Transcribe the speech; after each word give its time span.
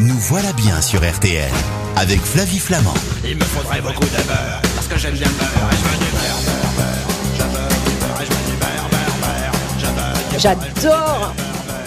Nous 0.00 0.14
voilà 0.14 0.52
bien 0.52 0.80
sur 0.80 1.00
RTL 1.00 1.50
avec 1.96 2.20
Flavie 2.20 2.60
Flamand. 2.60 2.94
Il 3.24 3.36
me 3.36 3.42
faudrait 3.42 3.80
beaucoup 3.80 4.04
de 4.04 4.22
beurre, 4.28 4.62
parce 4.76 4.86
que 4.86 4.96
j'aime 4.96 5.14
bien 5.14 5.26
le 5.26 5.34
beurre, 5.34 5.72
et 5.72 5.76
je 5.76 5.82
veux 5.82 5.98
du 5.98 6.10
beurre, 6.12 6.38
beurre, 6.46 6.72
beurre. 6.76 7.08
Je 7.34 8.22
veux 8.22 8.44
du 8.48 8.56
beurre, 8.60 8.88
du 10.30 10.38
J'adore 10.38 11.34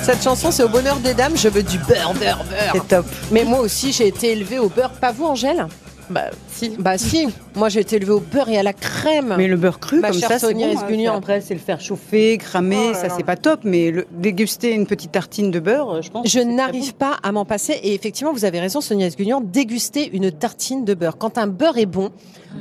cette 0.03 0.23
chanson, 0.23 0.51
c'est 0.51 0.63
au 0.63 0.67
bonheur 0.67 0.97
des 0.97 1.13
dames. 1.13 1.37
Je 1.37 1.47
veux 1.47 1.61
du 1.61 1.77
beurre, 1.77 2.13
beurre, 2.15 2.43
beurre. 2.43 2.71
C'est 2.73 2.87
top. 2.87 3.05
Mais 3.31 3.43
moi 3.43 3.59
aussi, 3.59 3.93
j'ai 3.93 4.07
été 4.07 4.31
élevée 4.31 4.57
au 4.57 4.67
beurre. 4.67 4.89
Pas 4.91 5.11
vous, 5.11 5.25
Angèle 5.25 5.67
Bah, 6.11 6.25
si. 6.49 6.69
Bah 6.77 6.97
si. 6.97 7.27
Moi, 7.55 7.69
j'ai 7.69 7.79
été 7.81 7.95
élevée 7.97 8.11
au 8.11 8.19
beurre 8.19 8.49
et 8.49 8.57
à 8.57 8.63
la 8.63 8.73
crème. 8.73 9.35
Mais 9.37 9.47
le 9.47 9.57
beurre 9.57 9.79
cru, 9.79 9.99
Ma 9.99 10.09
comme 10.11 10.19
ça, 10.19 10.27
c'est 10.39 10.39
Sonia 10.47 10.67
bon. 10.67 10.77
hein. 10.77 10.81
Esguignan. 10.83 11.15
Après, 11.17 11.41
c'est 11.41 11.53
le 11.53 11.59
faire 11.59 11.81
chauffer, 11.81 12.37
cramer, 12.37 12.77
Oh 12.89 12.91
là 12.91 12.93
ça, 12.97 13.09
c'est 13.09 13.23
pas 13.23 13.35
top. 13.35 13.61
Mais 13.63 13.91
le- 13.91 14.05
déguster 14.11 14.71
une 14.73 14.85
petite 14.87 15.11
tartine 15.11 15.51
de 15.51 15.59
beurre, 15.59 15.89
euh, 15.95 16.01
je 16.01 16.09
pense. 16.11 16.27
Je 16.27 16.39
n'arrive 16.39 16.93
pas 16.95 17.17
à 17.23 17.31
m'en 17.31 17.45
passer. 17.45 17.73
Et 17.83 17.93
effectivement, 17.93 18.31
vous 18.33 18.45
avez 18.45 18.59
raison, 18.59 18.79
Sonia 18.81 19.07
Esguignan, 19.07 19.41
déguster 19.41 20.09
une 20.13 20.31
tartine 20.31 20.85
de 20.85 20.93
beurre. 20.93 21.17
Quand 21.17 21.37
un 21.37 21.47
beurre 21.47 21.77
est 21.77 21.85
bon, 21.85 22.09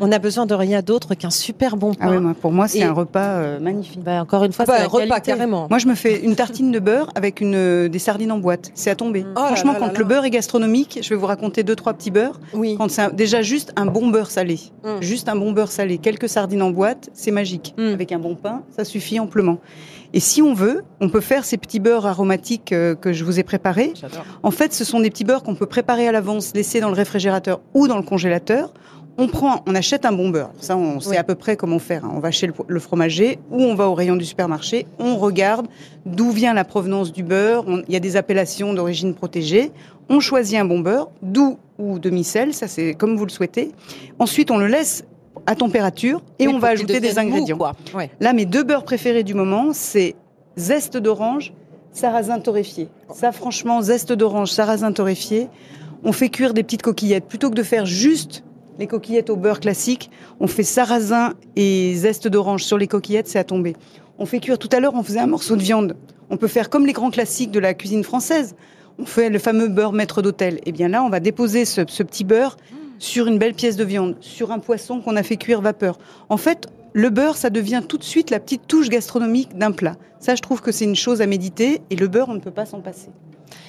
on 0.01 0.11
a 0.13 0.19
besoin 0.19 0.47
de 0.47 0.55
rien 0.55 0.83
d'autre 0.83 1.15
qu'un 1.15 1.31
super 1.31 1.77
bon. 1.77 1.93
Ah 2.01 2.07
pain. 2.09 2.35
pour 2.41 2.53
moi, 2.53 2.69
c'est 2.69 2.79
Et- 2.79 2.85
un 2.85 2.93
repas 2.93 3.21
euh, 3.21 3.59
magnifique. 3.61 4.03
Bah, 4.03 4.21
encore 4.23 4.45
une 4.45 4.53
fois, 4.53 4.65
Bah, 4.65 4.75
c'est 4.77 4.83
la 4.83 4.89
repas, 4.89 5.07
qualité. 5.07 5.33
carrément. 5.33 5.67
Moi, 5.69 5.79
je 5.79 5.87
me 5.87 5.95
fais 5.95 6.21
une 6.21 6.37
tartine 6.37 6.71
de 6.71 6.79
beurre 6.79 7.11
avec 7.15 7.41
une, 7.41 7.55
euh, 7.55 7.89
des 7.89 7.99
sardines 7.99 8.33
en 8.33 8.39
boîte. 8.39 8.71
C'est 8.75 8.91
à 8.91 8.95
tomber. 8.95 9.25
Oh 9.27 9.41
là 9.41 9.47
Franchement, 9.47 9.73
là 9.73 9.79
quand 9.81 9.87
là 9.89 9.99
le 9.99 10.05
beurre 10.05 10.25
est 10.25 10.31
gastronomique, 10.31 11.01
je 11.03 11.09
vais 11.11 11.17
vous 11.17 11.27
raconter 11.27 11.63
deux, 11.63 11.75
trois 11.77 11.93
petits 11.95 12.11
beurres. 12.11 12.39
Oui. 12.55 12.77
Quand 12.79 12.99
un- 12.99 13.11
déjà 13.41 13.49
juste 13.57 13.73
un 13.77 13.87
bon 13.87 14.09
beurre 14.09 14.31
salé, 14.31 14.59
Mm. 14.85 15.01
juste 15.03 15.29
un 15.29 15.37
bon 15.37 15.53
beurre 15.53 15.71
salé, 15.71 15.99
quelques 15.99 16.29
sardines 16.29 16.63
en 16.63 16.71
boîte, 16.71 17.11
c'est 17.13 17.31
magique. 17.31 17.75
Mm. 17.77 17.93
Avec 17.93 18.13
un 18.13 18.19
bon 18.19 18.35
pain, 18.35 18.63
ça 18.77 18.85
suffit 18.85 19.19
amplement. 19.21 19.59
Et 20.13 20.21
si 20.21 20.43
on 20.43 20.55
veut, 20.55 20.83
on 21.01 21.09
peut 21.09 21.21
faire 21.21 21.45
ces 21.45 21.57
petits 21.57 21.79
beurres 21.81 22.07
aromatiques 22.07 22.73
euh, 22.73 22.95
que 22.95 23.13
je 23.13 23.25
vous 23.25 23.39
ai 23.39 23.45
préparés. 23.45 23.93
En 24.43 24.51
fait, 24.51 24.73
ce 24.73 24.85
sont 24.85 25.01
des 25.01 25.11
petits 25.11 25.25
beurres 25.25 25.43
qu'on 25.43 25.55
peut 25.55 25.67
préparer 25.67 26.09
à 26.09 26.13
l'avance, 26.13 26.53
laisser 26.55 26.81
dans 26.81 26.89
le 26.89 26.95
réfrigérateur 26.97 27.61
ou 27.75 27.87
dans 27.87 27.97
le 27.97 28.03
congélateur. 28.03 28.73
On 29.23 29.29
prend, 29.29 29.63
on 29.67 29.75
achète 29.75 30.07
un 30.07 30.13
bon 30.13 30.31
beurre. 30.31 30.51
Ça, 30.61 30.77
on 30.77 30.99
sait 30.99 31.11
Oui. 31.11 31.17
à 31.19 31.25
peu 31.25 31.35
près 31.35 31.55
comment 31.57 31.79
faire. 31.79 32.05
hein. 32.07 32.13
On 32.15 32.21
va 32.21 32.31
chez 32.31 32.47
le, 32.47 32.55
le 32.67 32.81
fromager 32.81 33.39
ou 33.51 33.63
on 33.63 33.75
va 33.75 33.87
au 33.89 33.95
rayon 33.95 34.17
du 34.17 34.25
supermarché. 34.25 34.87
On 34.99 35.17
regarde 35.17 35.67
d'où 36.07 36.31
vient 36.31 36.55
la 36.55 36.65
provenance 36.65 37.13
du 37.13 37.23
beurre. 37.23 37.65
Il 37.87 37.93
y 37.93 37.97
a 37.97 38.01
des 38.01 38.17
appellations 38.17 38.73
d'origine 38.73 39.15
protégée. 39.15 39.73
On 40.09 40.21
choisit 40.21 40.59
un 40.59 40.65
bon 40.65 40.81
beurre, 40.81 41.11
doux 41.23 41.59
ou 41.79 41.99
demi-sel. 41.99 42.55
Ça, 42.55 42.67
c'est 42.67 42.95
comme 42.95 43.17
vous 43.17 43.27
le 43.27 43.31
souhaitez. 43.31 43.73
Ensuite, 44.19 44.51
on 44.51 44.57
le 44.59 44.67
laisse 44.67 45.05
à 45.47 45.55
température 45.55 46.23
et 46.39 46.47
Oui, 46.49 46.55
on 46.55 46.59
va 46.59 46.69
ajouter 46.69 46.99
des 47.01 47.13
mou, 47.13 47.19
ingrédients. 47.21 47.59
Ouais. 47.95 48.11
Là, 48.21 48.33
mes 48.33 48.47
deux 48.47 48.63
beurres 48.65 48.85
préférés 48.85 49.23
du 49.23 49.35
moment, 49.35 49.69
c'est 49.73 50.15
zeste 50.57 50.97
d'orange, 50.97 51.53
sarrasin 51.93 52.41
torréfié. 52.41 52.89
Ça, 53.13 53.33
franchement, 53.33 53.83
zeste 53.83 54.13
d'orange, 54.13 54.51
sarrasin 54.51 54.93
torréfié. 54.93 55.49
On 56.05 56.13
fait 56.13 56.31
cuire 56.31 56.55
des 56.55 56.63
petites 56.63 56.83
coquillettes. 56.83 57.27
Plutôt 57.27 57.51
que 57.51 57.55
de 57.55 57.63
faire 57.63 57.85
juste 57.85 58.45
les 58.81 58.87
coquillettes 58.87 59.31
au 59.31 59.37
beurre 59.37 59.61
classique, 59.61 60.11
on 60.41 60.47
fait 60.47 60.65
sarrasin 60.65 61.35
et 61.55 61.93
zeste 61.95 62.27
d'orange 62.27 62.65
sur 62.65 62.79
les 62.79 62.87
coquillettes, 62.89 63.29
c'est 63.29 63.39
à 63.39 63.45
tomber. 63.45 63.77
On 64.19 64.27
fait 64.27 64.41
cuire, 64.41 64.59
tout 64.59 64.71
à 64.73 64.81
l'heure, 64.81 64.95
on 64.95 65.03
faisait 65.03 65.21
un 65.21 65.27
morceau 65.27 65.55
de 65.55 65.63
viande. 65.63 65.97
On 66.31 66.39
peut 66.39 66.49
faire 66.49 66.71
comme 66.71 66.87
les 66.87 66.93
grands 66.93 67.11
classiques 67.11 67.51
de 67.51 67.61
la 67.61 67.75
cuisine 67.75 68.03
française. 68.03 68.57
On 68.99 69.05
fait 69.05 69.29
le 69.29 69.39
fameux 69.39 69.69
beurre 69.69 69.93
maître 69.93 70.23
d'hôtel. 70.23 70.61
Et 70.65 70.73
bien 70.73 70.89
là, 70.89 71.03
on 71.03 71.11
va 71.11 71.21
déposer 71.21 71.65
ce, 71.65 71.83
ce 71.87 72.03
petit 72.03 72.25
beurre 72.25 72.57
sur 72.99 73.27
une 73.27 73.39
belle 73.39 73.55
pièce 73.55 73.77
de 73.77 73.85
viande, 73.85 74.17
sur 74.21 74.51
un 74.51 74.59
poisson 74.59 75.01
qu'on 75.01 75.17
a 75.17 75.23
fait 75.23 75.37
cuire 75.37 75.61
vapeur. 75.61 75.99
En 76.29 76.37
fait, 76.39 76.67
le 76.93 77.11
beurre, 77.11 77.37
ça 77.37 77.51
devient 77.51 77.83
tout 77.87 77.99
de 77.99 78.05
suite 78.05 78.31
la 78.31 78.41
petite 78.41 78.67
touche 78.67 78.89
gastronomique 78.89 79.57
d'un 79.57 79.73
plat. 79.73 79.97
Ça, 80.21 80.35
je 80.35 80.41
trouve 80.41 80.63
que 80.63 80.73
c'est 80.73 80.85
une 80.85 80.97
chose 80.97 81.21
à 81.21 81.27
méditer 81.27 81.83
et 81.91 81.97
le 81.97 82.09
beurre, 82.09 82.31
on 82.31 82.35
ne 82.35 82.41
peut 82.41 82.51
pas 82.51 82.67
s'en 82.67 82.81
passer. 82.81 83.11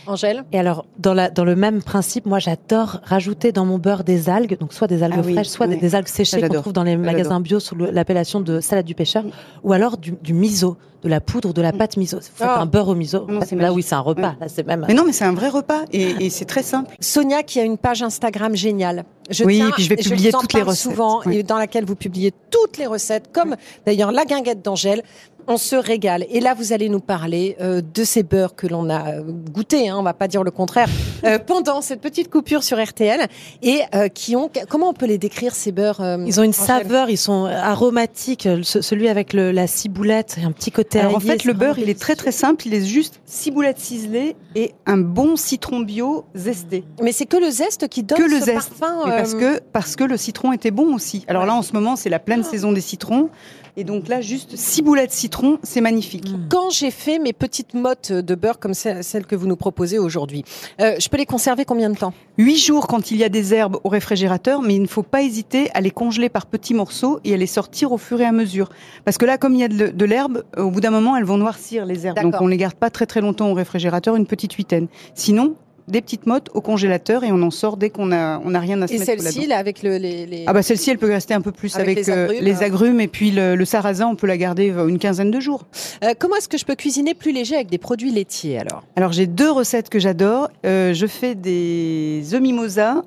Angèle 0.08 0.44
Et 0.52 0.60
alors, 0.60 0.86
dans, 1.00 1.14
la, 1.14 1.30
dans 1.30 1.44
le 1.46 1.56
même 1.56 1.82
principe, 1.82 2.26
moi, 2.26 2.40
j'adore 2.40 3.00
rajouter 3.04 3.52
dans 3.52 3.66
mon 3.66 3.78
beurre 3.78 4.04
des 4.04 4.30
algues, 4.30 4.58
donc 4.60 4.74
soit 4.74 4.88
des 4.88 5.04
algues 5.04 5.16
Ah 5.18 5.24
oui, 5.26 5.34
fraîches, 5.34 5.48
soit 5.48 5.68
des, 5.68 5.96
algues 5.96 6.08
séchées 6.08 6.42
qu'on 6.42 6.62
trouve 6.62 6.74
dans 6.74 6.84
les 6.84 6.98
magasins 6.98 7.40
bio 7.40 7.60
sous 7.60 7.76
l'appellation 7.76 8.40
de 8.42 8.60
salade 8.60 8.86
du 8.86 8.96
pêcheur, 8.96 9.24
ou 9.64 9.74
alors 9.74 9.98
du, 9.98 10.14
du 10.22 10.34
miso, 10.34 10.78
de 11.04 11.10
la 11.10 11.20
poudre, 11.20 11.52
de 11.54 11.62
la 11.64 11.72
pâte 11.74 11.98
miso. 11.98 12.18
Vous 12.18 12.24
faites 12.36 12.48
Oh. 12.50 12.60
un 12.60 12.66
beurre 12.68 12.90
au 12.90 12.96
miso. 12.96 13.26
Non, 13.28 13.40
là, 13.58 13.74
oui, 13.74 13.82
c'est 13.82 13.96
un 13.96 14.00
repas. 14.02 14.22
Ouais. 14.30 14.36
Là, 14.42 14.48
c'est 14.48 14.66
même. 14.68 14.86
Mais 14.88 14.94
non, 14.94 15.04
mais 15.06 15.14
c'est 15.14 15.26
un 15.26 15.34
vrai 15.34 15.50
repas 15.50 15.82
et, 15.92 16.26
et 16.26 16.30
c'est 16.30 16.46
très 16.46 16.62
simple. 16.62 16.96
Sonia 17.00 17.42
qui 17.42 17.60
a 17.60 17.64
une 17.64 17.78
page 17.80 18.04
Instagram 18.04 18.56
géniale. 18.56 19.04
Je 19.30 19.44
Oui, 19.44 19.58
tiens- 19.58 19.70
et 19.70 19.72
puis 19.72 19.84
je 19.84 19.90
vais 19.90 19.96
et 19.96 20.04
publier 20.04 20.32
toutes 20.32 20.54
les 20.54 20.62
recettes. 20.62 20.92
souvent 20.92 21.22
Oui. 21.26 21.38
et 21.38 21.44
dans 21.44 21.58
laquelle 21.58 21.86
vous 21.86 21.96
publiez 21.96 22.32
toutes 22.52 22.78
les 22.78 22.86
recettes, 22.86 23.30
comme 23.32 23.56
d'ailleurs 23.86 24.12
la 24.12 24.26
guinguette 24.26 24.64
d'Angèle. 24.64 25.02
On 25.48 25.58
se 25.58 25.76
régale. 25.76 26.26
Et 26.30 26.40
là, 26.40 26.54
vous 26.54 26.74
allez 26.74 26.90
nous 26.90 27.00
parler 27.00 27.56
euh, 27.60 27.82
de 27.82 28.04
ces 28.04 28.24
beurres 28.24 28.56
que 28.56 28.68
l'on 28.68 28.90
a 28.90 29.16
euh, 29.16 29.24
goûtés, 29.24 29.90
hein, 29.90 29.98
on 29.98 30.04
va 30.04 30.14
pas 30.14 30.28
dire 30.28 30.44
le 30.44 30.52
contraire, 30.52 30.88
euh, 31.26 31.40
pendant 31.40 31.82
cette 31.82 32.02
petite 32.02 32.30
coupure 32.30 32.64
sur 32.64 32.82
RTL 32.84 33.28
et 33.62 33.82
euh, 33.96 34.08
qui 34.08 34.36
ont. 34.36 34.50
Comment 34.70 34.90
on 34.90 34.94
peut 34.94 35.06
les 35.06 35.18
décrire 35.18 35.56
ces 35.56 35.72
beurres 35.72 36.02
euh, 36.02 36.24
Ils 36.26 36.40
ont 36.40 36.44
une 36.44 36.54
saveur, 36.54 37.10
ils 37.10 37.18
sont 37.18 37.46
aromatiques. 37.46 38.48
Ce- 38.64 38.82
celui 38.82 39.08
avec 39.08 39.34
le- 39.34 39.52
la 39.52 39.68
ciboulette, 39.68 40.38
un 40.44 40.52
petit 40.52 40.72
côté 40.72 41.00
Alors 41.00 41.16
en 41.16 41.20
fait, 41.20 41.44
le 41.46 41.54
beurre, 41.54 41.80
il 41.80 41.90
est 41.90 42.00
très 42.00 42.16
très 42.16 42.32
simple. 42.32 42.68
Il 42.68 42.74
est 42.74 42.86
juste 42.86 43.22
ciboulette 43.26 43.80
ciselée 43.80 44.36
et 44.56 44.74
un 44.86 44.98
bon 44.98 45.36
citron 45.36 45.80
bio 45.80 46.26
zesté. 46.36 46.84
Mais 47.02 47.12
c'est 47.12 47.26
que 47.26 47.38
le 47.38 47.50
zeste 47.50 47.88
qui 47.88 48.04
donne 48.04 48.18
Que 48.18 48.24
le 48.24 48.40
ce 48.40 48.46
zeste. 48.46 48.74
parfum. 48.80 49.04
Mais 49.06 49.18
parce 49.18 49.34
que 49.34 49.60
parce 49.72 49.96
que 49.96 50.04
le 50.04 50.18
citron 50.18 50.52
était 50.54 50.72
bon 50.72 50.94
aussi. 50.94 51.24
Alors 51.28 51.44
Ouais. 51.44 51.48
là, 51.48 51.56
en 51.56 51.62
ce 51.62 51.74
moment, 51.74 51.96
c'est 51.96 52.10
la 52.10 52.20
pleine 52.20 52.44
saison 52.44 52.72
des 52.72 52.82
citrons. 52.82 53.30
Et 53.78 53.86
donc 53.86 54.10
là, 54.10 54.20
juste 54.20 54.58
ciboulette 54.58 55.14
citron, 55.14 55.58
c'est 55.64 55.80
magnifique. 55.80 56.26
Quand 56.50 56.70
j'ai 56.72 56.92
fait 56.92 57.20
mes 57.20 57.32
petites 57.32 57.74
mottes 57.74 58.12
de 58.12 58.36
beurre 58.36 58.60
comme 58.60 58.74
ce- 58.74 59.02
celles 59.02 59.26
que 59.26 59.34
vous 59.36 59.48
nous 59.48 59.56
proposez 59.56 59.98
aujourd'hui, 59.98 60.44
euh, 60.82 60.96
je 61.00 61.08
peux 61.12 61.18
les 61.18 61.26
conserver 61.26 61.66
combien 61.66 61.90
de 61.90 61.98
temps? 61.98 62.14
Huit 62.38 62.58
jours 62.58 62.88
quand 62.88 63.12
il 63.12 63.18
y 63.18 63.24
a 63.24 63.30
des 63.30 63.54
herbes 63.54 63.78
au 63.84 63.90
réfrigérateur, 63.90 64.62
mais 64.62 64.76
il 64.76 64.82
ne 64.82 64.88
faut 64.88 65.04
pas 65.04 65.22
hésiter 65.22 65.70
à 65.74 65.82
les 65.82 65.92
congeler 65.92 66.30
par 66.30 66.46
petits 66.46 66.74
morceaux 66.74 67.20
et 67.26 67.34
à 67.34 67.38
les 67.38 67.48
sortir 67.48 67.92
au 67.92 67.98
fur 67.98 68.22
et 68.22 68.26
à 68.26 68.32
mesure. 68.32 68.70
Parce 69.04 69.18
que 69.18 69.26
là, 69.26 69.38
comme 69.38 69.54
il 69.54 69.60
y 69.60 69.64
a 69.64 69.68
de, 69.68 69.88
de 69.90 70.06
l'herbe, 70.06 70.44
au 70.58 70.72
bout 70.72 70.80
d'un 70.80 70.90
moment, 70.90 71.18
elles 71.18 71.26
vont 71.26 71.38
noircir 71.38 71.86
les 71.86 72.08
herbes. 72.08 72.20
Donc 72.22 72.36
on 72.40 72.48
les 72.48 72.58
garde 72.58 72.76
pas 72.76 72.90
très 72.90 73.06
très 73.06 73.20
longtemps 73.20 73.52
au 73.52 73.54
réfrigérateur, 73.54 74.16
une 74.16 74.26
petite 74.26 74.54
huitaine. 74.54 74.88
Sinon, 75.14 75.56
des 75.92 76.02
petites 76.02 76.26
mottes 76.26 76.50
au 76.54 76.62
congélateur 76.62 77.24
et 77.24 77.32
on 77.32 77.42
en 77.44 77.52
sort 77.52 77.78
dès 77.78 77.90
qu'on 77.92 78.12
a 78.12 78.42
on 78.44 78.56
a 78.56 78.60
rien 78.60 78.82
à 78.82 78.88
se 78.88 78.94
Et 78.94 78.98
mettre 79.00 79.12
la 79.24 79.30
celle-ci, 79.32 79.46
là, 79.48 79.58
avec 79.58 79.84
le, 79.84 79.98
les, 79.98 80.26
les- 80.26 80.46
Ah 80.48 80.54
bah 80.54 80.64
celle-ci, 80.64 80.90
elle 80.90 80.98
peut 80.98 81.12
rester 81.12 81.34
un 81.34 81.42
peu 81.42 81.52
plus 81.52 81.76
Avec 81.76 81.98
avec, 82.00 82.08
les 82.08 82.12
euh, 82.14 82.26
agrumes, 82.26 82.44
les 82.44 82.64
agrumes 82.64 83.02
et 83.02 83.08
puis 83.08 83.32
le, 83.32 83.56
le 83.56 83.66
sarrasin, 83.66 84.08
on 84.08 84.16
peut 84.16 84.28
la 84.28 84.38
garder 84.38 84.72
euh, 84.72 84.88
une 84.88 84.98
quinzaine 84.98 85.30
de 85.32 85.40
jours. 85.40 85.66
Euh, 86.04 86.14
comment 86.18 86.36
est-ce 86.38 86.50
que 86.50 86.58
je 86.58 86.66
peux 86.66 86.76
cuisiner 86.76 87.14
plus 87.14 87.32
léger 87.34 87.56
avec 87.56 87.70
des 87.70 87.78
produits 87.78 88.12
laitiers 88.12 88.58
alors? 88.58 88.84
Alors 88.96 89.12
j'ai 89.12 89.28
deux 89.28 89.52
recettes 89.52 89.90
que 89.90 90.00
j'adore. 90.00 90.50
Euh, 90.66 90.94
je 90.94 91.06
fais 91.06 91.36
des 91.36 92.24
œufs 92.34 92.42
mimosa 92.42 93.04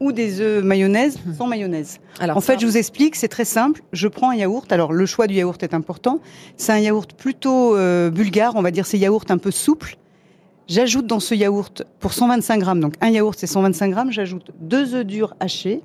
ou 0.00 0.10
des 0.10 0.40
œufs 0.40 0.62
mayonnaise 0.64 1.16
sans 1.38 1.46
mayonnaise. 1.46 1.98
alors, 2.18 2.36
En 2.36 2.40
fait, 2.40 2.58
je 2.58 2.66
vous 2.66 2.76
explique, 2.76 3.14
c'est 3.14 3.28
très 3.28 3.44
simple. 3.44 3.80
Je 3.92 4.08
prends 4.08 4.30
un 4.30 4.34
yaourt. 4.34 4.70
Alors, 4.72 4.92
le 4.92 5.06
choix 5.06 5.28
du 5.28 5.34
yaourt 5.34 5.62
est 5.62 5.72
important. 5.72 6.18
C'est 6.56 6.72
un 6.72 6.78
yaourt 6.80 7.12
plutôt 7.14 7.76
euh, 7.76 8.10
bulgare, 8.10 8.54
on 8.56 8.60
va 8.62 8.72
dire, 8.72 8.86
c'est 8.86 8.98
yaourt 8.98 9.30
un 9.30 9.38
peu 9.38 9.52
souple. 9.52 9.96
J'ajoute 10.68 11.06
dans 11.06 11.20
ce 11.20 11.34
yaourt, 11.34 11.82
pour 12.00 12.12
125 12.14 12.58
grammes, 12.58 12.80
donc 12.80 12.94
un 13.00 13.10
yaourt 13.10 13.34
c'est 13.38 13.46
125 13.46 13.90
grammes, 13.90 14.10
j'ajoute 14.12 14.50
deux 14.60 14.94
œufs 14.94 15.04
durs 15.04 15.34
hachés 15.40 15.82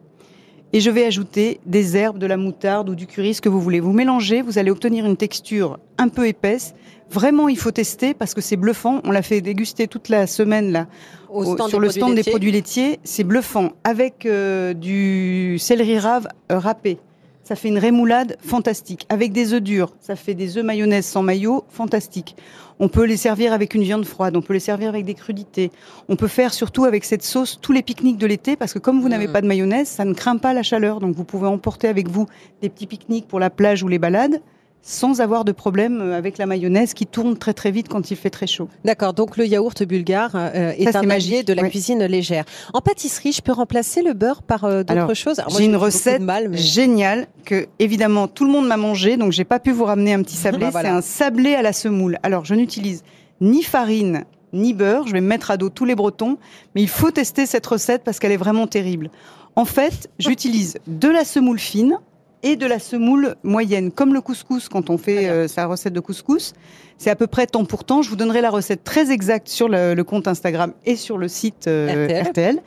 et 0.71 0.79
je 0.79 0.89
vais 0.89 1.03
ajouter 1.05 1.59
des 1.65 1.97
herbes, 1.97 2.17
de 2.19 2.25
la 2.27 2.37
moutarde 2.37 2.89
ou 2.89 2.95
du 2.95 3.05
curry, 3.07 3.33
ce 3.33 3.41
que 3.41 3.49
vous 3.49 3.59
voulez. 3.59 3.79
Vous 3.79 3.91
mélangez, 3.91 4.41
vous 4.41 4.57
allez 4.57 4.69
obtenir 4.71 5.05
une 5.05 5.17
texture 5.17 5.79
un 5.97 6.07
peu 6.09 6.27
épaisse. 6.27 6.75
Vraiment, 7.09 7.49
il 7.49 7.57
faut 7.57 7.71
tester 7.71 8.13
parce 8.13 8.35
que 8.35 8.41
c'est 8.41 8.55
bluffant. 8.55 9.01
On 9.03 9.09
l'a 9.11 9.23
fait 9.23 9.41
déguster 9.41 9.87
toute 9.87 10.09
la 10.09 10.27
semaine 10.27 10.71
là 10.71 10.85
au 11.27 11.43
au- 11.43 11.55
stand 11.55 11.69
sur 11.69 11.79
le 11.79 11.89
stand 11.89 12.13
des 12.13 12.23
produits 12.23 12.51
laitiers, 12.51 12.99
c'est 13.03 13.23
bluffant. 13.23 13.71
Avec 13.83 14.25
euh, 14.27 14.73
du 14.75 15.57
céleri 15.59 15.97
rave 15.97 16.27
euh, 16.51 16.59
râpé, 16.59 16.99
ça 17.49 17.55
fait 17.55 17.69
une 17.69 17.79
rémoulade 17.79 18.37
fantastique. 18.41 19.07
Avec 19.09 19.31
des 19.31 19.53
œufs 19.53 19.61
durs, 19.63 19.95
ça 20.01 20.15
fait 20.15 20.35
des 20.35 20.59
œufs 20.59 20.63
mayonnaise 20.63 21.07
sans 21.07 21.23
maillot, 21.23 21.63
fantastique. 21.69 22.35
On 22.79 22.89
peut 22.89 23.05
les 23.05 23.17
servir 23.17 23.53
avec 23.53 23.73
une 23.73 23.81
viande 23.81 24.05
froide, 24.05 24.37
on 24.37 24.43
peut 24.43 24.53
les 24.53 24.59
servir 24.59 24.87
avec 24.89 25.03
des 25.03 25.15
crudités. 25.15 25.71
On 26.09 26.15
peut 26.15 26.27
faire 26.27 26.53
surtout 26.53 26.85
avec 26.85 27.03
cette 27.05 27.23
sauce 27.23 27.57
tous 27.59 27.71
les 27.71 27.81
pique-niques 27.81 28.19
de 28.19 28.27
l'été 28.27 28.55
parce 28.55 28.71
que 28.71 28.77
comme 28.77 29.01
vous 29.01 29.09
n'avez 29.09 29.27
Mm. 29.27 29.31
pas 29.31 29.41
de 29.41 29.47
mayonnaise, 29.47 29.87
ça 29.87 30.05
ne 30.05 30.13
craint 30.13 30.37
pas 30.37 30.53
la 30.53 30.61
chaleur. 30.61 30.99
Donc 30.99 31.15
vous 31.15 31.23
pouvez 31.23 31.47
emporter 31.47 31.87
avec 31.87 32.07
vous 32.07 32.27
des 32.61 32.69
petits 32.69 32.85
pique-niques 32.85 33.27
pour 33.27 33.39
la 33.39 33.49
plage 33.49 33.81
ou 33.81 33.87
les 33.87 33.97
balades 33.97 34.39
sans 34.81 35.21
avoir 35.21 35.45
de 35.45 35.51
problème 35.51 36.01
avec 36.13 36.37
la 36.37 36.45
mayonnaise 36.45 36.93
qui 36.93 37.05
tourne 37.05 37.37
très 37.37 37.53
très 37.53 37.71
vite 37.71 37.89
quand 37.89 38.11
il 38.11 38.15
fait 38.17 38.29
très 38.29 38.47
chaud. 38.47 38.69
D'accord, 38.85 39.13
donc 39.13 39.37
le 39.37 39.45
yaourt 39.45 39.83
bulgare 39.83 40.31
euh, 40.35 40.71
est 40.77 40.91
Ça, 40.91 40.99
un 40.99 41.09
allié 41.09 41.43
de 41.43 41.53
la 41.53 41.69
cuisine 41.69 42.03
légère. 42.05 42.45
En 42.73 42.81
pâtisserie, 42.81 43.31
je 43.31 43.41
peux 43.41 43.51
remplacer 43.51 44.01
le 44.01 44.13
beurre 44.13 44.41
par 44.41 44.63
euh, 44.65 44.83
d'autres 44.83 45.13
choses? 45.13 45.41
J'ai 45.57 45.65
une 45.65 45.75
recette 45.75 46.21
mal, 46.21 46.49
mais- 46.49 46.57
géniale 46.57 47.27
que 47.45 47.67
évidemment 47.79 48.27
tout 48.27 48.45
le 48.45 48.51
monde 48.51 48.67
m'a 48.67 48.77
mangé, 48.77 49.17
donc 49.17 49.31
j'ai 49.31 49.43
pas 49.43 49.59
pu 49.59 49.71
vous 49.71 49.85
ramener 49.85 50.13
un 50.13 50.23
petit 50.23 50.35
sablé. 50.37 50.59
Bah, 50.65 50.69
voilà. 50.71 50.89
C'est 50.89 50.95
un 50.95 51.01
sablé 51.01 51.55
à 51.55 51.61
la 51.61 51.73
semoule. 51.73 52.17
Alors 52.23 52.45
je 52.45 52.55
n'utilise 52.55 53.03
ni 53.41 53.63
farine 53.63 54.23
ni 54.53 54.73
beurre. 54.73 55.05
Je 55.07 55.13
vais 55.13 55.21
me 55.21 55.27
mettre 55.27 55.51
à 55.51 55.57
dos 55.57 55.69
tous 55.69 55.85
les 55.85 55.95
Bretons, 55.95 56.37
mais 56.73 56.81
il 56.81 56.89
faut 56.89 57.11
tester 57.11 57.45
cette 57.45 57.65
recette 57.67 58.03
parce 58.03 58.17
qu'elle 58.19 58.31
est 58.31 58.37
vraiment 58.37 58.65
terrible. 58.65 59.11
En 59.55 59.65
fait, 59.65 60.09
j'utilise 60.19 60.77
de 60.87 61.07
la 61.09 61.25
semoule 61.25 61.59
fine, 61.59 61.97
et 62.43 62.55
de 62.55 62.65
la 62.65 62.79
semoule 62.79 63.35
moyenne, 63.43 63.91
comme 63.91 64.13
le 64.13 64.21
couscous 64.21 64.69
quand 64.69 64.89
on 64.89 64.97
fait 64.97 65.27
euh, 65.29 65.47
sa 65.47 65.65
recette 65.65 65.93
de 65.93 65.99
couscous. 65.99 66.53
C'est 66.97 67.09
à 67.09 67.15
peu 67.15 67.27
près 67.27 67.47
temps 67.47 67.65
pour 67.65 67.83
temps. 67.83 68.01
Je 68.01 68.09
vous 68.09 68.15
donnerai 68.15 68.41
la 68.41 68.49
recette 68.49 68.83
très 68.83 69.11
exacte 69.11 69.47
sur 69.47 69.69
le, 69.69 69.93
le 69.93 70.03
compte 70.03 70.27
Instagram 70.27 70.73
et 70.85 70.95
sur 70.95 71.17
le 71.17 71.27
site 71.27 71.67
euh, 71.67 72.05
RTL. 72.05 72.27
RTL. 72.27 72.59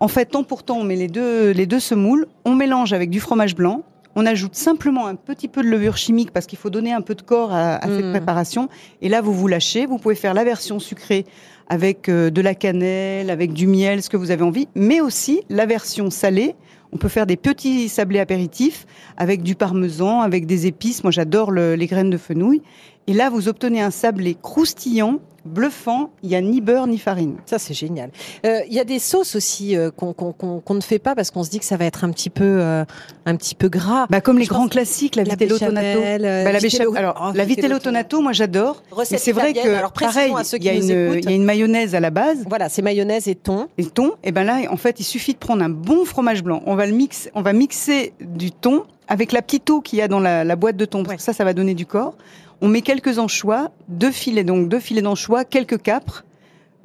En 0.00 0.08
fait, 0.08 0.26
temps 0.26 0.44
pour 0.44 0.62
temps, 0.62 0.78
on 0.78 0.84
met 0.84 0.96
les 0.96 1.08
deux, 1.08 1.50
les 1.50 1.66
deux 1.66 1.80
semoules, 1.80 2.26
on 2.44 2.54
mélange 2.54 2.92
avec 2.92 3.10
du 3.10 3.18
fromage 3.20 3.54
blanc. 3.56 3.82
On 4.14 4.26
ajoute 4.26 4.54
simplement 4.56 5.06
un 5.06 5.14
petit 5.14 5.46
peu 5.48 5.62
de 5.62 5.68
levure 5.68 5.96
chimique 5.96 6.32
parce 6.32 6.46
qu'il 6.46 6.58
faut 6.58 6.70
donner 6.70 6.92
un 6.92 7.02
peu 7.02 7.14
de 7.14 7.22
corps 7.22 7.52
à, 7.52 7.76
à 7.76 7.86
cette 7.88 8.04
Mm. 8.06 8.10
préparation. 8.12 8.68
Et 9.00 9.08
là, 9.08 9.20
vous 9.20 9.32
vous 9.32 9.46
lâchez. 9.48 9.86
Vous 9.86 9.98
pouvez 9.98 10.14
faire 10.16 10.34
la 10.34 10.42
version 10.44 10.78
sucrée 10.80 11.24
avec 11.68 12.08
euh, 12.08 12.30
de 12.30 12.40
la 12.40 12.54
cannelle, 12.54 13.30
avec 13.30 13.52
du 13.52 13.66
miel, 13.66 14.02
ce 14.02 14.08
que 14.10 14.16
vous 14.16 14.30
avez 14.32 14.42
envie, 14.42 14.66
mais 14.74 15.00
aussi 15.00 15.42
la 15.50 15.66
version 15.66 16.10
salée. 16.10 16.56
On 16.92 16.96
peut 16.96 17.08
faire 17.08 17.26
des 17.26 17.36
petits 17.36 17.88
sablés 17.88 18.18
apéritifs 18.18 18.86
avec 19.16 19.42
du 19.42 19.54
parmesan, 19.54 20.20
avec 20.20 20.46
des 20.46 20.66
épices. 20.66 21.02
Moi, 21.04 21.10
j'adore 21.10 21.50
le- 21.50 21.74
les 21.74 21.86
graines 21.86 22.10
de 22.10 22.16
fenouil. 22.16 22.62
Et 23.06 23.12
là, 23.12 23.30
vous 23.30 23.48
obtenez 23.48 23.80
un 23.80 23.90
sablé 23.90 24.36
croustillant, 24.40 25.20
bluffant. 25.48 26.10
Il 26.22 26.28
n'y 26.28 26.36
a 26.36 26.40
ni 26.40 26.60
beurre 26.60 26.86
ni 26.86 26.98
farine. 26.98 27.36
Ça, 27.46 27.58
c'est 27.58 27.74
génial. 27.74 28.10
Euh, 28.46 28.60
Il 28.68 28.74
y 28.74 28.78
a 28.80 28.84
des 28.84 28.98
sauces 28.98 29.34
aussi 29.34 29.76
euh, 29.76 29.90
qu'on 29.90 30.74
ne 30.74 30.80
fait 30.80 30.98
pas 30.98 31.14
parce 31.14 31.30
qu'on 31.30 31.42
se 31.42 31.50
dit 31.50 31.58
que 31.58 31.64
ça 31.64 31.76
va 31.76 31.84
être 31.84 32.04
un 32.04 32.10
petit 32.10 32.30
peu, 32.30 32.44
euh, 32.44 32.84
un 33.26 33.36
petit 33.36 33.54
peu 33.54 33.68
gras. 33.68 34.06
Bah, 34.10 34.20
comme 34.20 34.38
les 34.38 34.44
Je 34.44 34.50
grands 34.50 34.68
classiques, 34.68 35.16
la, 35.16 35.24
vitello 35.24 35.58
tonato. 35.58 35.74
béchamel, 36.00 36.22
Bah, 36.22 36.52
la 36.52 36.58
vitello- 36.58 36.92
bécha- 36.92 36.98
Alors, 36.98 37.22
Oh, 37.28 37.32
la 37.34 37.44
vitello 37.44 37.78
tonato, 37.78 38.20
moi 38.20 38.32
j'adore. 38.32 38.82
Mais 39.10 39.18
c'est 39.18 39.32
vrai 39.32 39.52
que, 39.52 39.68
Alors, 39.68 39.92
pareil, 39.92 40.32
il 40.54 40.62
y, 40.64 40.68
a 40.68 40.72
une- 40.74 40.90
écoutent. 40.90 41.24
il 41.24 41.30
y 41.30 41.32
a 41.32 41.36
une 41.36 41.44
mayonnaise 41.44 41.94
à 41.94 42.00
la 42.00 42.10
base. 42.10 42.44
Voilà, 42.48 42.68
c'est 42.68 42.82
mayonnaise 42.82 43.26
et 43.28 43.34
thon. 43.34 43.68
Et 43.78 43.86
thon, 43.86 44.12
et 44.22 44.32
ben 44.32 44.44
là, 44.44 44.60
en 44.70 44.76
fait, 44.76 45.00
il 45.00 45.04
suffit 45.04 45.32
de 45.32 45.38
prendre 45.38 45.62
un 45.62 45.68
bon 45.68 46.04
fromage 46.04 46.42
blanc. 46.44 46.62
On 46.66 46.74
va 46.76 46.86
le 46.86 46.92
mixer, 46.92 47.30
on 47.34 47.42
va 47.42 47.52
mixer 47.52 48.12
du 48.20 48.50
thon 48.52 48.84
avec 49.08 49.32
la 49.32 49.40
petite 49.42 49.68
eau 49.70 49.80
qu'il 49.80 49.98
y 49.98 50.02
a 50.02 50.08
dans 50.08 50.20
la, 50.20 50.44
la 50.44 50.56
boîte 50.56 50.76
de 50.76 50.84
thon. 50.84 51.02
Parce 51.02 51.16
que 51.16 51.22
ça, 51.22 51.32
ça 51.32 51.44
va 51.44 51.54
donner 51.54 51.74
du 51.74 51.86
corps. 51.86 52.14
On 52.60 52.68
met 52.68 52.82
quelques 52.82 53.18
anchois, 53.18 53.70
deux 53.88 54.10
filets 54.10 54.44
donc 54.44 54.68
deux 54.68 54.80
filets 54.80 55.02
d'anchois, 55.02 55.44
quelques 55.44 55.80
capres. 55.80 56.24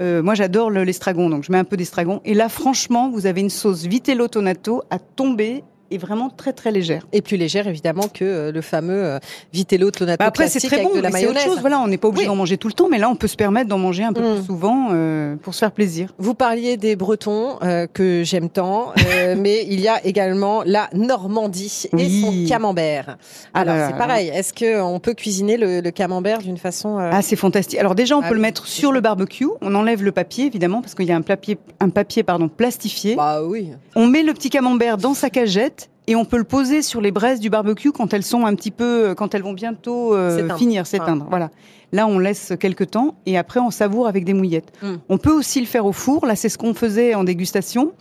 Euh, 0.01 0.21
moi, 0.23 0.33
j'adore 0.35 0.69
le- 0.69 0.83
l'estragon, 0.83 1.29
donc 1.29 1.43
je 1.43 1.51
mets 1.51 1.57
un 1.57 1.63
peu 1.63 1.77
d'estragon. 1.77 2.21
Et 2.25 2.33
là, 2.33 2.49
franchement, 2.49 3.09
vous 3.09 3.25
avez 3.25 3.41
une 3.41 3.49
sauce 3.49 3.85
vitello 3.85 4.27
tonato 4.27 4.83
à 4.89 4.99
tomber 4.99 5.63
et 5.93 5.97
vraiment 5.97 6.29
très 6.29 6.53
très 6.53 6.71
légère. 6.71 7.05
Et 7.13 7.21
plus 7.21 7.37
légère, 7.37 7.67
évidemment, 7.67 8.07
que 8.07 8.23
euh, 8.25 8.51
le 8.51 8.61
fameux 8.61 9.03
euh, 9.03 9.19
vitello 9.53 9.91
tonato 9.91 10.17
Bah 10.19 10.25
après, 10.25 10.47
c'est 10.49 10.59
très 10.59 10.81
bon, 10.83 10.93
de 10.95 10.99
la 10.99 11.09
mais 11.09 11.19
c'est 11.21 11.27
autre 11.27 11.39
chose. 11.39 11.59
Voilà, 11.61 11.79
on 11.79 11.87
n'est 11.87 11.97
pas 11.97 12.07
obligé 12.07 12.23
Oui. 12.25 12.27
d'en 12.27 12.35
manger 12.35 12.57
tout 12.57 12.67
le 12.67 12.73
temps, 12.73 12.87
mais 12.89 12.97
là, 12.97 13.09
on 13.09 13.15
peut 13.15 13.27
se 13.27 13.35
permettre 13.35 13.69
d'en 13.69 13.77
manger 13.77 14.03
un 14.03 14.13
peu 14.13 14.21
Mm. 14.21 14.35
plus 14.37 14.45
souvent 14.45 14.87
euh, 14.91 15.35
pour 15.37 15.53
se 15.53 15.59
faire 15.59 15.71
plaisir. 15.71 16.13
Vous 16.17 16.33
parliez 16.33 16.77
des 16.77 16.95
Bretons 16.95 17.57
euh, 17.61 17.85
que 17.91 18.23
j'aime 18.23 18.49
tant, 18.49 18.93
euh, 19.15 19.35
mais 19.39 19.65
il 19.69 19.79
y 19.79 19.87
a 19.87 20.03
également 20.05 20.63
la 20.65 20.89
Normandie 20.93 21.83
et 21.91 21.95
Oui. 21.95 22.21
son 22.21 22.49
camembert. 22.49 23.17
Ah 23.53 23.59
Alors 23.61 23.75
c'est 23.89 23.97
pareil. 23.97 24.29
Est-ce 24.29 24.53
que 24.53 24.81
on 24.81 24.99
peut 24.99 25.13
cuisiner 25.13 25.57
le, 25.57 25.81
le 25.81 25.91
camembert 25.91 26.39
d'une 26.39 26.57
façon 26.57 26.97
Ah, 26.97 27.21
c'est 27.21 27.35
fantastique. 27.35 27.79
Alors 27.79 27.95
déjà, 27.95 28.17
on 28.17 28.21
Ah 28.23 28.27
peut 28.29 28.33
le 28.35 28.41
mettre 28.41 28.67
sur 28.67 28.91
le 28.91 29.01
barbecue. 29.01 29.47
On 29.61 29.75
enlève 29.75 30.03
le 30.03 30.11
papier, 30.11 30.45
évidemment, 30.45 30.81
parce 30.81 30.95
qu'il 30.95 31.05
y 31.05 31.11
a 31.11 31.15
un 31.15 31.21
papier, 31.21 31.57
un 31.79 31.89
papier 31.89 32.23
pardon, 32.23 32.47
plastifié. 32.49 33.15
Bah 33.15 33.41
oui. 33.43 33.71
On 33.95 34.07
met 34.07 34.23
le 34.23 34.33
petit 34.33 34.49
camembert 34.49 34.97
dans 34.97 35.13
sa 35.13 35.29
cagette 35.29 35.82
et 36.07 36.15
on 36.15 36.25
peut 36.25 36.37
le 36.37 36.43
poser 36.43 36.81
sur 36.81 36.99
les 37.01 37.11
braises 37.11 37.39
du 37.39 37.49
barbecue 37.49 37.91
quand 37.91 38.13
elles 38.13 38.23
sont 38.23 38.45
un 38.45 38.55
petit 38.55 38.71
peu, 38.71 39.13
quand 39.15 39.33
elles 39.35 39.43
vont 39.43 39.53
bientôt 39.53 40.15
euh, 40.15 40.55
finir, 40.57 40.85
s'éteindre. 40.85 41.27
Voilà. 41.29 41.49
Là, 41.91 42.07
on 42.07 42.19
laisse 42.19 42.53
quelques 42.59 42.89
temps 42.91 43.15
et 43.25 43.37
après, 43.37 43.59
on 43.59 43.69
savoure 43.71 44.07
avec 44.07 44.25
des 44.25 44.33
mouillettes. 44.33 44.73
Mm. 44.81 44.93
On 45.09 45.17
peut 45.17 45.31
aussi 45.31 45.59
le 45.59 45.65
faire 45.67 45.85
au 45.85 45.91
four. 45.93 46.25
Là, 46.25 46.35
c'est 46.35 46.49
ce 46.49 46.57
qu'on 46.57 46.73
faisait 46.73 47.13
en 47.15 47.23
dégustation. 47.23 47.93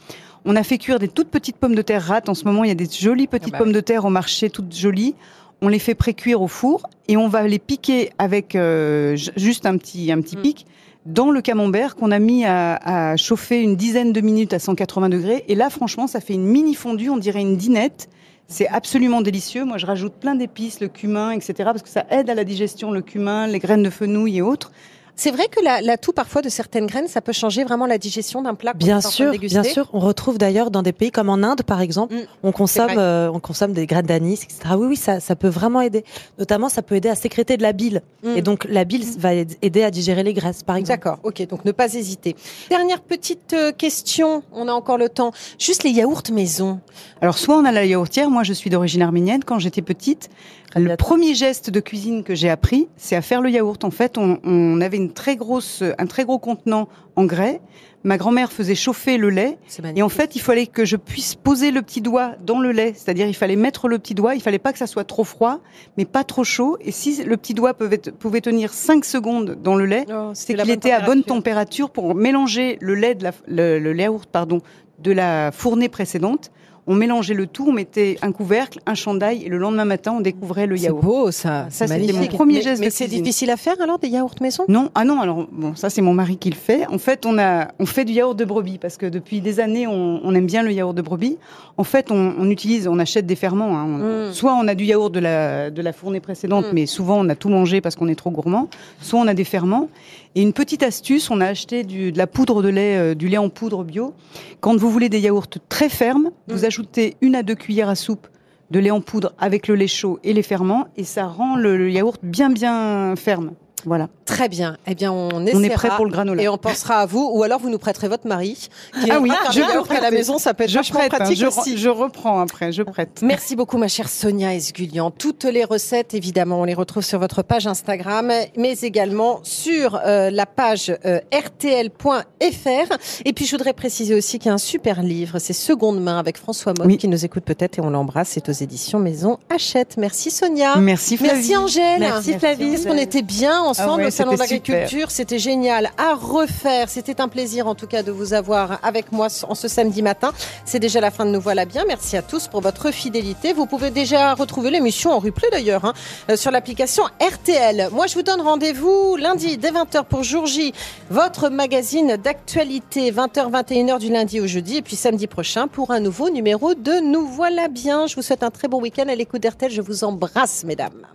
On 0.44 0.56
a 0.56 0.62
fait 0.64 0.78
cuire 0.78 0.98
des 0.98 1.08
toutes 1.08 1.28
petites 1.28 1.56
pommes 1.56 1.74
de 1.76 1.82
terre 1.82 2.02
rates. 2.02 2.28
En 2.28 2.34
ce 2.34 2.44
moment, 2.44 2.64
il 2.64 2.68
y 2.68 2.72
a 2.72 2.74
des 2.74 2.88
jolies 2.90 3.26
petites 3.28 3.52
bah 3.52 3.58
pommes 3.58 3.72
de 3.72 3.80
terre 3.80 4.04
au 4.04 4.10
marché, 4.10 4.50
toutes 4.50 4.74
jolies. 4.74 5.14
On 5.60 5.68
les 5.68 5.78
fait 5.78 5.94
pré-cuire 5.94 6.42
au 6.42 6.48
four 6.48 6.82
et 7.06 7.16
on 7.16 7.28
va 7.28 7.46
les 7.46 7.60
piquer 7.60 8.10
avec 8.18 8.56
euh, 8.56 9.14
ju- 9.14 9.30
juste 9.36 9.64
un 9.66 9.76
petit, 9.76 10.10
un 10.10 10.20
petit 10.20 10.36
Mm. 10.36 10.42
pic 10.42 10.66
dans 11.06 11.30
le 11.30 11.40
camembert 11.40 11.96
qu'on 11.96 12.10
a 12.10 12.18
mis 12.18 12.44
à, 12.44 13.10
à 13.10 13.16
chauffer 13.16 13.60
une 13.60 13.76
dizaine 13.76 14.12
de 14.12 14.20
minutes 14.20 14.52
à 14.52 14.58
180 14.58 15.08
degrés. 15.08 15.44
Et 15.48 15.54
là, 15.54 15.70
franchement, 15.70 16.06
ça 16.06 16.20
fait 16.20 16.34
une 16.34 16.44
mini 16.44 16.74
fondue, 16.74 17.10
on 17.10 17.16
dirait 17.16 17.40
une 17.40 17.56
dinette. 17.56 18.08
C'est 18.48 18.68
absolument 18.68 19.22
délicieux. 19.22 19.64
Moi, 19.64 19.78
je 19.78 19.86
rajoute 19.86 20.14
plein 20.14 20.34
d'épices, 20.34 20.80
le 20.80 20.88
cumin, 20.88 21.30
etc. 21.30 21.54
Parce 21.64 21.82
que 21.82 21.88
ça 21.88 22.04
aide 22.10 22.28
à 22.28 22.34
la 22.34 22.44
digestion, 22.44 22.90
le 22.90 23.00
cumin, 23.00 23.46
les 23.46 23.58
graines 23.58 23.82
de 23.82 23.90
fenouil 23.90 24.38
et 24.38 24.42
autres. 24.42 24.72
C'est 25.14 25.30
vrai 25.30 25.46
que 25.48 25.62
la- 25.62 25.80
l'atout 25.82 26.12
parfois 26.12 26.40
de 26.42 26.48
certaines 26.48 26.86
graines, 26.86 27.06
ça 27.06 27.20
peut 27.20 27.32
changer 27.32 27.64
vraiment 27.64 27.86
la 27.86 27.98
digestion 27.98 28.42
d'un 28.42 28.54
plat. 28.54 28.72
Bien 28.72 29.00
sûr, 29.00 29.32
bien 29.32 29.62
sûr. 29.62 29.88
On 29.92 30.00
retrouve 30.00 30.38
d'ailleurs 30.38 30.70
dans 30.70 30.82
des 30.82 30.92
pays 30.92 31.10
comme 31.10 31.28
en 31.28 31.34
Inde, 31.42 31.62
par 31.62 31.80
exemple, 31.80 32.14
Mm. 32.14 32.20
on 32.42 32.50
consomme, 32.52 32.86
vrai. 32.86 32.96
euh, 32.98 33.30
on 33.32 33.38
consomme 33.38 33.72
des 33.72 33.86
graines 33.86 34.06
d'anis, 34.06 34.40
etc. 34.42 34.74
Oui, 34.76 34.86
oui, 34.88 34.96
ça, 34.96 35.20
ça 35.20 35.36
peut 35.36 35.48
vraiment 35.48 35.80
aider. 35.82 36.04
Notamment, 36.38 36.68
ça 36.68 36.82
peut 36.82 36.94
aider 36.96 37.08
à 37.10 37.14
sécréter 37.14 37.56
de 37.56 37.62
la 37.62 37.72
bile. 37.72 38.02
Mm. 38.24 38.36
Et 38.36 38.42
donc, 38.42 38.64
la 38.68 38.84
bile 38.84 39.04
va 39.18 39.34
aider 39.34 39.82
à 39.84 39.90
digérer 39.90 40.22
les 40.22 40.32
graisses, 40.32 40.62
par 40.62 40.76
exemple. 40.76 40.98
D'accord, 40.98 41.18
ok, 41.24 41.46
donc 41.46 41.64
ne 41.64 41.72
pas 41.72 41.92
hésiter. 41.94 42.34
Dernière 42.70 43.00
petite 43.02 43.52
euh, 43.52 43.70
question, 43.70 44.42
on 44.52 44.66
a 44.66 44.72
encore 44.72 44.98
le 44.98 45.08
temps. 45.10 45.32
Juste 45.58 45.84
les 45.84 45.90
yaourts 45.90 46.22
maison. 46.32 46.80
Alors, 47.20 47.36
soit 47.38 47.56
on 47.56 47.64
a 47.64 47.70
la 47.72 47.84
yaourtière. 47.84 48.30
Moi, 48.30 48.42
je 48.44 48.52
suis 48.54 48.70
d'origine 48.70 49.02
arménienne. 49.02 49.44
Quand 49.44 49.58
j'étais 49.58 49.82
petite, 49.82 50.30
le 50.76 50.96
premier 50.96 51.34
geste 51.34 51.70
de 51.70 51.80
cuisine 51.80 52.22
que 52.24 52.34
j'ai 52.34 52.48
appris, 52.48 52.88
c'est 52.96 53.16
à 53.16 53.22
faire 53.22 53.42
le 53.42 53.50
yaourt. 53.50 53.84
En 53.84 53.90
fait, 53.90 54.18
on, 54.18 54.38
on 54.44 54.80
avait 54.80 54.96
une 54.96 55.12
très 55.12 55.36
grosse, 55.36 55.82
un 55.98 56.06
très 56.06 56.24
gros 56.24 56.38
contenant 56.38 56.88
en 57.16 57.24
grès. 57.24 57.60
Ma 58.04 58.16
grand-mère 58.16 58.50
faisait 58.50 58.74
chauffer 58.74 59.16
le 59.16 59.30
lait. 59.30 59.58
Et 59.94 60.02
en 60.02 60.08
fait, 60.08 60.34
il 60.34 60.40
fallait 60.40 60.66
que 60.66 60.84
je 60.84 60.96
puisse 60.96 61.36
poser 61.36 61.70
le 61.70 61.82
petit 61.82 62.00
doigt 62.00 62.32
dans 62.44 62.58
le 62.58 62.72
lait. 62.72 62.94
C'est-à-dire, 62.96 63.28
il 63.28 63.34
fallait 63.34 63.54
mettre 63.54 63.86
le 63.86 63.98
petit 63.98 64.14
doigt. 64.14 64.34
Il 64.34 64.40
fallait 64.42 64.58
pas 64.58 64.72
que 64.72 64.78
ça 64.78 64.88
soit 64.88 65.04
trop 65.04 65.22
froid, 65.22 65.60
mais 65.96 66.04
pas 66.04 66.24
trop 66.24 66.42
chaud. 66.42 66.76
Et 66.80 66.90
si 66.90 67.22
le 67.22 67.36
petit 67.36 67.54
doigt 67.54 67.74
pouvait, 67.74 67.98
pouvait 67.98 68.40
tenir 68.40 68.72
5 68.72 69.04
secondes 69.04 69.58
dans 69.62 69.76
le 69.76 69.86
lait, 69.86 70.06
Oh, 70.12 70.30
c'est 70.34 70.54
qu'il 70.54 70.70
était 70.70 70.90
à 70.90 71.00
bonne 71.00 71.22
température 71.22 71.90
pour 71.90 72.14
mélanger 72.14 72.76
le 72.80 72.94
lait 72.94 73.14
de 73.14 73.22
la, 73.22 73.32
le, 73.46 73.78
le 73.78 73.96
yaourt, 73.96 74.28
pardon, 74.30 74.62
de 74.98 75.12
la 75.12 75.52
fournée 75.52 75.88
précédente. 75.88 76.50
On 76.88 76.94
mélangeait 76.96 77.34
le 77.34 77.46
tout, 77.46 77.66
on 77.68 77.72
mettait 77.72 78.18
un 78.22 78.32
couvercle, 78.32 78.80
un 78.86 78.94
chandail, 78.94 79.44
et 79.44 79.48
le 79.48 79.56
lendemain 79.56 79.84
matin, 79.84 80.14
on 80.16 80.20
découvrait 80.20 80.66
le 80.66 80.76
C'est 80.76 80.86
yaourt. 80.86 81.00
beau 81.04 81.30
ça, 81.30 81.66
Ça, 81.70 81.86
c'est 81.86 82.00
c'était 82.00 82.12
mon 82.12 82.26
premier 82.26 82.54
Mais- 82.54 82.62
geste 82.62 82.80
Mais, 82.80 82.90
c'est 82.90 83.06
difficile 83.06 83.50
à 83.50 83.56
faire 83.56 83.80
alors 83.80 84.00
des 84.00 84.08
yaourts 84.08 84.34
maison? 84.40 84.64
Non, 84.68 84.90
ah 84.96 85.04
non, 85.04 85.20
alors 85.20 85.46
bon, 85.52 85.76
ça 85.76 85.90
c'est 85.90 86.02
mon 86.02 86.12
mari 86.12 86.38
qui 86.38 86.50
le 86.50 86.56
fait. 86.56 86.84
En 86.88 86.98
fait, 86.98 87.24
on 87.24 87.38
a, 87.38 87.68
on 87.78 87.86
fait 87.86 88.04
du 88.04 88.14
yaourt 88.14 88.34
de 88.36 88.44
brebis 88.44 88.78
parce 88.78 88.96
que 88.96 89.06
depuis 89.06 89.40
des 89.40 89.60
années, 89.60 89.86
on, 89.86 90.20
on 90.24 90.34
aime 90.34 90.46
bien 90.46 90.64
le 90.64 90.72
yaourt 90.72 90.94
de 90.96 91.02
brebis. 91.02 91.38
En 91.76 91.84
fait, 91.84 92.10
on, 92.10 92.34
on 92.36 92.50
utilise, 92.50 92.88
on 92.88 92.98
achète 92.98 93.26
des 93.26 93.36
ferments. 93.36 93.78
hein. 93.78 93.86
On- 93.86 94.28
Mm. 94.28 94.32
Soit 94.32 94.54
on 94.54 94.66
a 94.66 94.74
du 94.74 94.84
yaourt 94.84 95.12
de 95.12 95.20
la, 95.20 95.70
de 95.70 95.82
la 95.82 95.92
fournée 95.92 96.18
précédente, 96.20 96.64
Mm. 96.66 96.74
mais 96.74 96.86
souvent 96.86 97.20
on 97.20 97.28
a 97.28 97.34
tout 97.36 97.48
mangé 97.48 97.80
parce 97.80 97.94
qu'on 97.94 98.08
est 98.08 98.14
trop 98.16 98.30
gourmand. 98.30 98.68
Soit 99.00 99.20
on 99.20 99.28
a 99.28 99.34
des 99.34 99.44
ferments. 99.44 99.88
Et 100.34 100.40
une 100.42 100.54
petite 100.54 100.82
astuce, 100.82 101.30
on 101.30 101.40
a 101.42 101.46
acheté 101.46 101.84
du, 101.84 102.10
de 102.10 102.16
la 102.18 102.26
poudre 102.26 102.62
de 102.62 102.68
lait, 102.70 102.96
euh, 102.96 103.14
du 103.14 103.28
lait 103.28 103.36
en 103.36 103.50
poudre 103.50 103.84
bio. 103.84 104.14
Quand 104.60 104.74
vous 104.76 104.90
voulez 104.90 105.10
des 105.10 105.20
yaourts 105.20 105.46
très 105.68 105.88
fermes, 105.90 106.30
Mm. 106.48 106.52
vous 106.52 106.64
ajoutez 106.72 107.18
une 107.20 107.34
à 107.34 107.42
deux 107.42 107.54
cuillères 107.54 107.90
à 107.90 107.94
soupe 107.94 108.28
de 108.70 108.78
lait 108.78 108.90
en 108.90 109.02
poudre 109.02 109.34
avec 109.38 109.68
le 109.68 109.74
lait 109.74 109.86
chaud 109.86 110.18
et 110.24 110.32
les 110.32 110.42
ferments, 110.42 110.86
et 110.96 111.04
ça 111.04 111.26
rend 111.26 111.54
le, 111.54 111.76
le 111.76 111.90
yaourt 111.90 112.18
bien 112.22 112.48
bien 112.48 113.14
ferme. 113.14 113.50
Voilà. 113.84 114.08
Très 114.32 114.48
bien. 114.48 114.76
Eh 114.86 114.94
bien, 114.94 115.12
on. 115.12 115.28
On 115.32 115.62
est 115.62 115.70
prêt 115.70 115.90
pour 115.96 116.04
le 116.04 116.10
granola. 116.10 116.42
Et 116.42 116.48
on 116.48 116.58
pensera 116.58 116.96
à 116.96 117.06
vous, 117.06 117.30
ou 117.32 117.42
alors 117.42 117.60
vous 117.60 117.70
nous 117.70 117.78
prêterez 117.78 118.08
votre 118.08 118.26
mari. 118.26 118.68
Qui 119.02 119.10
Ah 119.10 119.18
oui, 119.20 119.30
je 119.52 119.60
peux 119.86 119.94
à 119.96 120.00
la 120.00 120.10
maison, 120.10 120.38
ça 120.38 120.54
peut 120.54 120.64
être 120.64 120.70
Je 120.70 120.78
prête, 120.92 121.12
hein, 121.12 121.18
pratique 121.18 121.38
je, 121.38 121.46
aussi. 121.46 121.76
je 121.78 121.88
reprends 121.88 122.40
après, 122.40 122.72
je 122.72 122.82
prête. 122.82 123.20
Merci 123.22 123.56
beaucoup, 123.56 123.78
ma 123.78 123.88
chère 123.88 124.08
Sonia 124.08 124.54
Esgulian. 124.54 125.10
Toutes 125.10 125.44
les 125.44 125.64
recettes, 125.64 126.14
évidemment, 126.14 126.60
on 126.60 126.64
les 126.64 126.74
retrouve 126.74 127.02
sur 127.04 127.18
votre 127.18 127.42
page 127.42 127.66
Instagram, 127.66 128.32
mais 128.56 128.72
également 128.82 129.40
sur 129.42 130.00
euh, 130.04 130.30
la 130.30 130.46
page 130.46 130.92
euh, 131.04 131.20
rtl.fr. 131.32 132.96
Et 133.24 133.32
puis, 133.32 133.46
je 133.46 133.50
voudrais 133.52 133.72
préciser 133.72 134.14
aussi 134.14 134.38
qu'il 134.38 134.48
y 134.48 134.50
a 134.50 134.54
un 134.54 134.58
super 134.58 135.02
livre, 135.02 135.38
c'est 135.38 135.52
Seconde 135.52 136.02
main 136.02 136.18
avec 136.18 136.38
François 136.38 136.72
Mott, 136.76 136.86
Oui. 136.86 136.96
qui 136.98 137.08
nous 137.08 137.24
écoute 137.24 137.44
peut-être 137.44 137.78
et 137.78 137.82
on 137.82 137.90
l'embrasse. 137.90 138.30
C'est 138.30 138.48
aux 138.48 138.52
éditions 138.52 138.98
Maison 138.98 139.38
Hachette. 139.50 139.96
Merci, 139.96 140.30
Sonia. 140.30 140.76
Merci 140.76 141.16
Flavie. 141.16 141.34
Merci 141.34 141.56
Angèle. 141.56 142.00
Merci, 142.00 142.38
Flavie. 142.38 142.84
Qu'on 142.84 142.96
était 142.96 143.22
bien 143.22 143.60
ensemble 143.60 144.02
Ah 144.02 144.04
ouais, 144.04 144.10
Salon 144.22 144.36
c'était 144.36 144.72
l'Agriculture. 144.72 145.10
C'était 145.10 145.38
génial 145.38 145.90
à 145.98 146.14
refaire. 146.14 146.88
C'était 146.88 147.20
un 147.20 147.28
plaisir 147.28 147.66
en 147.66 147.74
tout 147.74 147.86
cas 147.86 148.02
de 148.02 148.12
vous 148.12 148.34
avoir 148.34 148.78
avec 148.82 149.12
moi 149.12 149.28
en 149.48 149.54
ce 149.54 149.68
samedi 149.68 150.02
matin. 150.02 150.32
C'est 150.64 150.78
déjà 150.78 151.00
la 151.00 151.10
fin 151.10 151.24
de 151.24 151.30
Nous 151.30 151.40
Voilà 151.40 151.64
Bien. 151.64 151.84
Merci 151.86 152.16
à 152.16 152.22
tous 152.22 152.48
pour 152.48 152.60
votre 152.60 152.90
fidélité. 152.92 153.52
Vous 153.52 153.66
pouvez 153.66 153.90
déjà 153.90 154.34
retrouver 154.34 154.70
l'émission 154.70 155.10
en 155.10 155.18
replay 155.18 155.48
d'ailleurs 155.50 155.84
hein, 155.84 155.92
euh, 156.30 156.36
sur 156.36 156.50
l'application 156.50 157.04
RTL. 157.20 157.88
Moi, 157.92 158.06
je 158.06 158.14
vous 158.14 158.22
donne 158.22 158.40
rendez-vous 158.40 159.16
lundi 159.16 159.58
dès 159.58 159.70
20h 159.70 160.04
pour 160.04 160.22
Jour 160.22 160.46
J, 160.46 160.72
votre 161.10 161.48
magazine 161.48 162.16
d'actualité 162.16 163.10
20h 163.10 163.50
21h 163.50 163.98
du 163.98 164.10
lundi 164.10 164.40
au 164.40 164.46
jeudi 164.46 164.78
et 164.78 164.82
puis 164.82 164.96
samedi 164.96 165.26
prochain 165.26 165.68
pour 165.68 165.90
un 165.90 166.00
nouveau 166.00 166.30
numéro 166.30 166.74
de 166.74 167.00
Nous 167.00 167.26
Voilà 167.26 167.68
Bien. 167.68 168.06
Je 168.06 168.16
vous 168.16 168.22
souhaite 168.22 168.42
un 168.42 168.50
très 168.50 168.68
bon 168.68 168.80
week-end 168.80 169.08
à 169.08 169.14
l'écoute 169.14 169.42
d'RTL. 169.42 169.70
Je 169.70 169.82
vous 169.82 170.04
embrasse 170.04 170.64
mesdames. 170.64 171.12